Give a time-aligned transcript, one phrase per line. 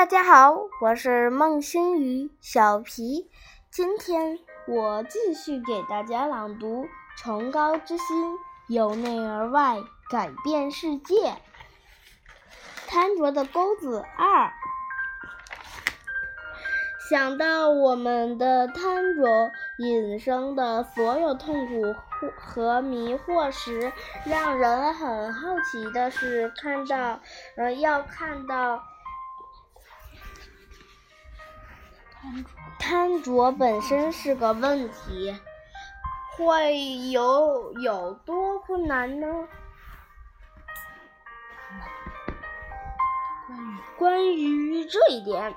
[0.00, 3.28] 大家好，我是孟星宇小皮。
[3.70, 6.84] 今天我继续给大家朗读
[7.18, 9.76] 《崇高之心，由内而外
[10.10, 11.14] 改变世界》。
[12.88, 14.50] 贪着的钩子二。
[17.10, 21.94] 想到我们的贪着引生的所有痛苦
[22.38, 23.92] 和迷惑时，
[24.24, 27.20] 让人很好奇的是，看到，
[27.58, 28.82] 呃，要看到。
[32.78, 35.34] 贪着本身是个问题，
[36.36, 36.78] 会
[37.10, 39.26] 有有多困难呢？
[43.98, 45.54] 关于这一点，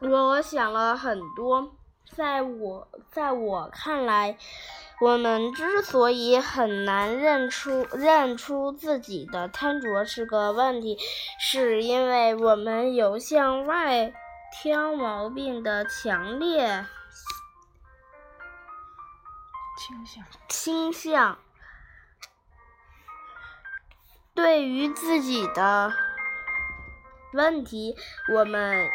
[0.00, 1.72] 我想了很多。
[2.14, 4.38] 在我在我看来，
[5.00, 10.96] 我们之所以很难认出认出自己的贪着是个问题，
[11.38, 14.12] 是因为我们有向外。
[14.58, 16.86] 挑毛病的强烈
[19.78, 21.38] 倾向，倾向，
[24.34, 25.92] 对于自己的
[27.34, 27.94] 问题，
[28.32, 28.90] 我们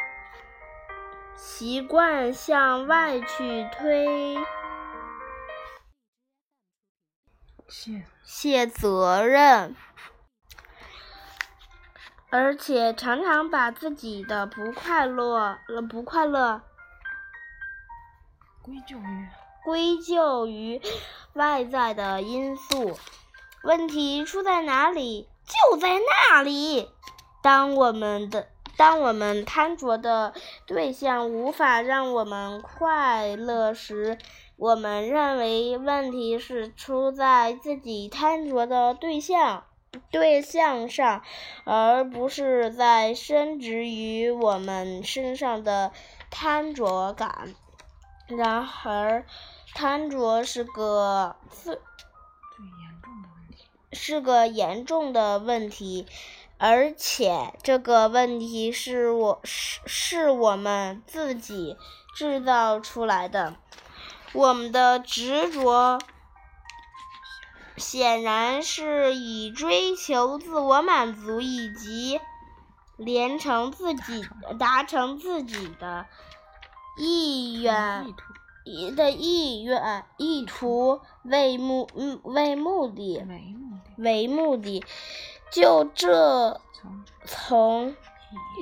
[1.36, 4.38] 习惯向外去推
[7.68, 9.76] 卸卸责任。
[12.32, 15.58] 而且常常把自己的不快乐、
[15.90, 16.62] 不快乐
[18.62, 19.28] 归咎于
[19.66, 20.82] 归咎于
[21.34, 22.98] 外在的因素。
[23.64, 25.28] 问题出在哪里？
[25.46, 26.90] 就在那里。
[27.42, 30.34] 当我们的当我们贪着的
[30.66, 34.18] 对象无法让我们快乐时，
[34.56, 39.66] 我们认为问题是出在自己贪着的对象。
[40.10, 41.22] 对象上，
[41.66, 45.92] 而不是在深植于我们身上的
[46.30, 47.54] 贪着感。
[48.28, 49.26] 然而，
[49.74, 56.08] 贪着是个最最严重的问题，是个严重的问题，
[56.58, 61.76] 而且这个问题是我是是我们自己
[62.16, 63.56] 制造出来的，
[64.34, 66.00] 我们的执着。
[67.82, 72.22] 显然是以追求自我满足以及
[72.96, 74.24] 连成自己
[74.58, 76.06] 达成自己的
[76.98, 78.06] 意愿
[78.96, 81.90] 的意愿意图为目
[82.24, 83.24] 为目的
[83.98, 84.86] 为目的，
[85.52, 86.62] 就这
[87.26, 87.96] 从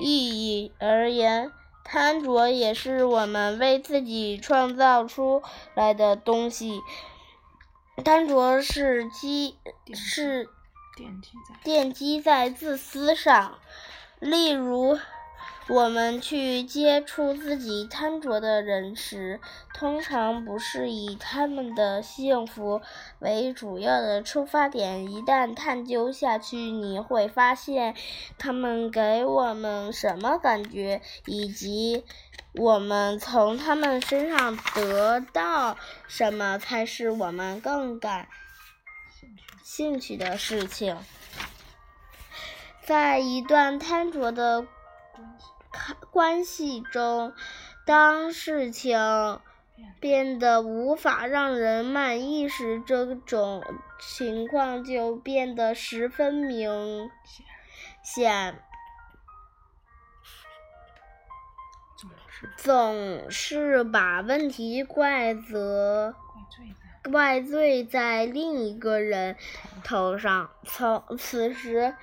[0.01, 1.51] 意义而言，
[1.83, 5.43] 贪着也是我们为自己创造出
[5.75, 6.81] 来的东西。
[8.03, 9.55] 贪着是基
[9.93, 10.47] 是
[11.65, 13.59] 奠基在自私上，
[14.19, 14.97] 例如，
[15.67, 19.39] 我们去接触自己贪着的人时，
[19.73, 22.81] 通常不是以他们的幸福
[23.19, 25.11] 为主要的出发点。
[25.11, 27.95] 一旦探究下去，你会发现
[28.37, 32.03] 他们给我们什么感觉，以及。
[32.53, 35.77] 我们从他们身上得到
[36.07, 38.27] 什么，才是我们更感
[39.63, 40.97] 兴趣的事情。
[42.83, 44.65] 在一段贪着的
[46.09, 47.33] 关系中，
[47.85, 49.39] 当事情
[49.99, 53.63] 变得无法让人满意时，这种
[53.99, 57.11] 情况就变得十分明
[58.01, 58.63] 显。
[62.55, 66.15] 总是把问题怪责
[67.11, 69.35] 怪罪在另一个人
[69.83, 71.95] 头上，从此时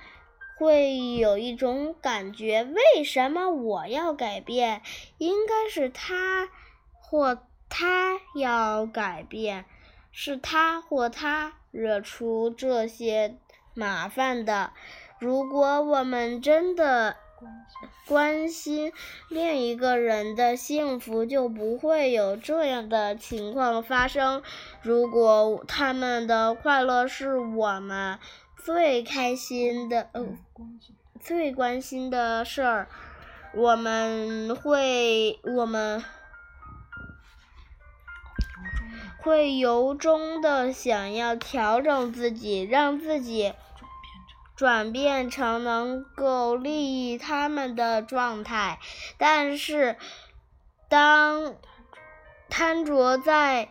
[0.57, 4.81] 会有一种感觉：为什么我要改变？
[5.17, 6.49] 应该是他
[6.99, 9.65] 或他要改变，
[10.11, 13.37] 是他或他惹出这些
[13.73, 14.73] 麻烦的。
[15.19, 17.17] 如果我们真的……
[18.07, 18.91] 关心
[19.29, 24.41] 另一个人的幸福，就不会有这样的情况发生。
[24.81, 28.17] 如果他们的快乐是我们
[28.63, 30.09] 最开心的、
[31.19, 32.87] 最关心的事儿，
[33.53, 36.03] 我们会我们
[39.19, 43.53] 会由衷的想要调整自己，让自己。
[44.57, 48.79] 转变成能够利益他们的状态，
[49.17, 49.95] 但是
[50.89, 51.55] 当
[52.49, 53.69] 贪着在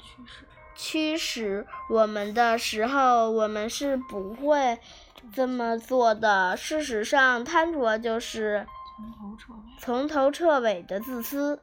[0.74, 4.78] 驱使我们的时候，我们是不会
[5.34, 6.56] 这么做的。
[6.56, 8.66] 事实上，贪着就是
[9.80, 10.82] 从头彻尾。
[10.82, 11.60] 的自私。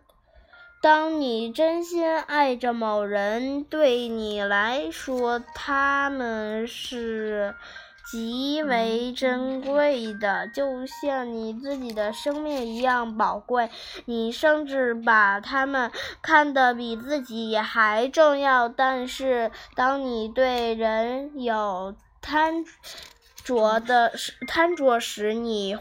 [0.82, 7.56] 当你真心爱着某人，对你来说，他们是
[8.06, 13.70] 极为珍贵的，就像你自己的生命一样宝贵。
[14.06, 15.92] 你甚至把他们
[16.22, 18.68] 看得比自己还重要。
[18.68, 22.66] 但是，当你对人有贪，
[23.44, 24.12] 着的
[24.48, 25.78] 贪着时，你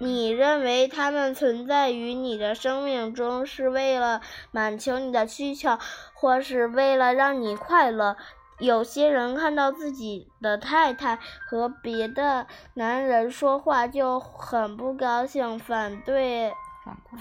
[0.00, 4.20] 你认为他们存在于你的生命中是为了
[4.50, 5.78] 满足你的需求，
[6.14, 8.16] 或是为了让你快乐。
[8.58, 16.52] 有些人看到自己的太太和别的男人说话就很不高兴，反对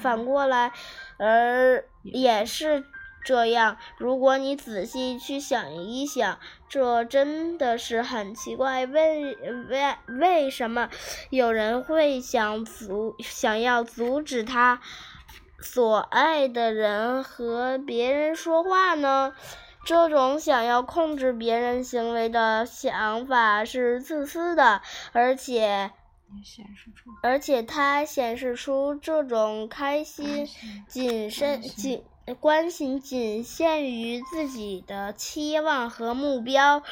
[0.01, 0.71] 反过来，
[1.17, 2.83] 而也是。
[3.25, 6.39] 这样，如果你仔细去想一想，
[6.69, 8.85] 这真的是很奇怪。
[8.85, 10.89] 为为为什么
[11.29, 14.79] 有人会想阻想要阻止他
[15.59, 19.33] 所爱的人和别人说话呢？
[19.87, 24.81] 这种想要控制别人行为的想法是自私的，
[25.13, 25.91] 而且
[27.23, 30.45] 而且它显示出这种开心
[30.89, 32.03] 谨慎谨。
[32.41, 36.83] 关心仅限于自己的期望和目标，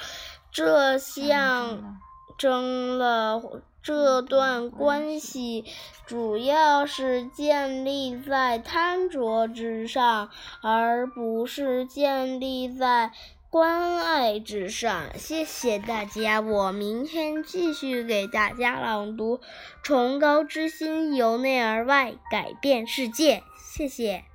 [0.50, 2.00] 这象
[2.38, 3.42] 征了
[3.86, 5.64] 这段关系
[6.08, 10.32] 主要是建立在贪着之上，
[10.64, 13.12] 而不是建立在
[13.52, 15.04] 关爱之上。
[15.20, 19.38] 谢谢大家，我明天继续给大家朗读
[19.84, 23.38] 《崇高之心由内而外改变世界》。
[23.64, 24.26] 谢谢。